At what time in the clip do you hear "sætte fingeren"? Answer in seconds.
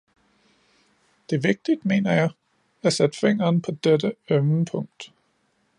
2.93-3.61